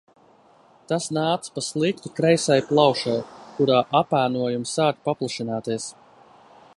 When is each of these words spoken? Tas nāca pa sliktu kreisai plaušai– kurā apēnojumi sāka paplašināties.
Tas 0.91 1.03
nāca 1.17 1.51
pa 1.57 1.63
sliktu 1.65 2.11
kreisai 2.19 2.57
plaušai– 2.71 3.19
kurā 3.59 3.83
apēnojumi 4.03 4.71
sāka 4.73 5.09
paplašināties. 5.11 5.89